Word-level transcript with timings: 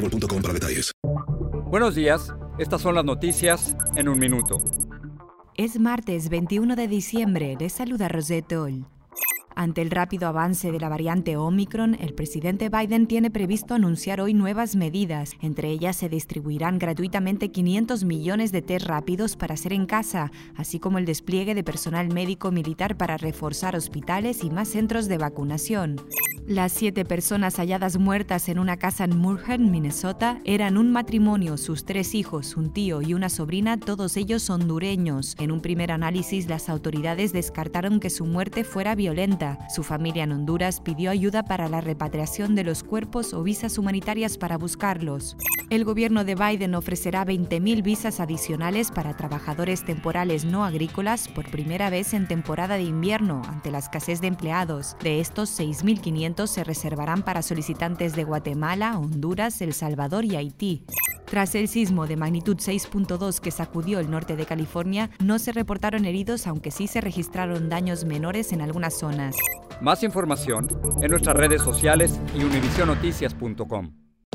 boostmobile.com 0.00 0.42
para 0.42 0.54
detalles. 0.54 0.92
Buenos 1.66 1.94
días, 1.94 2.34
estas 2.58 2.80
son 2.80 2.94
las 2.94 3.04
noticias 3.04 3.76
en 3.96 4.08
un 4.08 4.18
minuto. 4.18 4.58
Es 5.56 5.78
martes 5.78 6.28
21 6.28 6.74
de 6.74 6.88
diciembre, 6.88 7.56
les 7.58 7.72
saluda 7.72 8.08
Rosette 8.08 8.52
Oll. 8.54 8.86
Ante 9.54 9.82
el 9.82 9.90
rápido 9.90 10.28
avance 10.28 10.72
de 10.72 10.80
la 10.80 10.88
variante 10.88 11.36
Omicron, 11.36 11.94
el 12.00 12.14
presidente 12.14 12.70
Biden 12.70 13.06
tiene 13.06 13.30
previsto 13.30 13.74
anunciar 13.74 14.20
hoy 14.20 14.32
nuevas 14.32 14.74
medidas. 14.74 15.32
Entre 15.42 15.68
ellas 15.68 15.96
se 15.96 16.08
distribuirán 16.08 16.78
gratuitamente 16.78 17.50
500 17.50 18.04
millones 18.04 18.52
de 18.52 18.62
test 18.62 18.86
rápidos 18.86 19.36
para 19.36 19.54
hacer 19.54 19.72
en 19.72 19.86
casa, 19.86 20.30
así 20.56 20.78
como 20.78 20.98
el 20.98 21.04
despliegue 21.04 21.54
de 21.54 21.64
personal 21.64 22.08
médico 22.08 22.52
militar 22.52 22.96
para 22.96 23.18
reforzar 23.18 23.76
hospitales 23.76 24.44
y 24.44 24.50
más 24.50 24.68
centros 24.68 25.08
de 25.08 25.18
vacunación. 25.18 25.96
Las 26.50 26.72
siete 26.72 27.04
personas 27.04 27.60
halladas 27.60 27.96
muertas 27.96 28.48
en 28.48 28.58
una 28.58 28.76
casa 28.76 29.04
en 29.04 29.16
Murhan, 29.16 29.70
Minnesota, 29.70 30.40
eran 30.44 30.78
un 30.78 30.90
matrimonio, 30.90 31.56
sus 31.56 31.84
tres 31.84 32.12
hijos, 32.12 32.56
un 32.56 32.72
tío 32.72 33.02
y 33.02 33.14
una 33.14 33.28
sobrina, 33.28 33.78
todos 33.78 34.16
ellos 34.16 34.50
hondureños. 34.50 35.36
En 35.38 35.52
un 35.52 35.60
primer 35.60 35.92
análisis, 35.92 36.48
las 36.48 36.68
autoridades 36.68 37.32
descartaron 37.32 38.00
que 38.00 38.10
su 38.10 38.24
muerte 38.24 38.64
fuera 38.64 38.96
violenta. 38.96 39.60
Su 39.72 39.84
familia 39.84 40.24
en 40.24 40.32
Honduras 40.32 40.80
pidió 40.80 41.12
ayuda 41.12 41.44
para 41.44 41.68
la 41.68 41.80
repatriación 41.80 42.56
de 42.56 42.64
los 42.64 42.82
cuerpos 42.82 43.32
o 43.32 43.44
visas 43.44 43.78
humanitarias 43.78 44.36
para 44.36 44.58
buscarlos. 44.58 45.36
El 45.70 45.84
gobierno 45.84 46.24
de 46.24 46.34
Biden 46.34 46.74
ofrecerá 46.74 47.24
20.000 47.24 47.80
visas 47.84 48.18
adicionales 48.18 48.90
para 48.90 49.16
trabajadores 49.16 49.84
temporales 49.84 50.44
no 50.44 50.64
agrícolas 50.64 51.28
por 51.28 51.48
primera 51.48 51.90
vez 51.90 52.12
en 52.12 52.26
temporada 52.26 52.74
de 52.74 52.82
invierno 52.82 53.40
ante 53.46 53.70
la 53.70 53.78
escasez 53.78 54.20
de 54.20 54.26
empleados. 54.26 54.96
De 55.00 55.20
estos, 55.20 55.48
6.500 55.60 56.39
se 56.46 56.64
reservarán 56.64 57.22
para 57.22 57.42
solicitantes 57.42 58.14
de 58.14 58.24
Guatemala, 58.24 58.98
Honduras, 58.98 59.60
El 59.60 59.72
Salvador 59.72 60.24
y 60.24 60.36
Haití. 60.36 60.84
Tras 61.26 61.54
el 61.54 61.68
sismo 61.68 62.06
de 62.06 62.16
magnitud 62.16 62.56
6.2 62.56 63.38
que 63.38 63.50
sacudió 63.52 64.00
el 64.00 64.10
norte 64.10 64.34
de 64.34 64.46
California, 64.46 65.10
no 65.22 65.38
se 65.38 65.52
reportaron 65.52 66.04
heridos, 66.04 66.46
aunque 66.46 66.72
sí 66.72 66.88
se 66.88 67.00
registraron 67.00 67.68
daños 67.68 68.04
menores 68.04 68.52
en 68.52 68.62
algunas 68.62 68.98
zonas. 68.98 69.36
Más 69.80 70.02
información 70.02 70.66
en 71.00 71.10
nuestras 71.10 71.36
redes 71.36 71.62
sociales 71.62 72.18
y 72.34 72.42
univisionoticias.com. 72.42 74.09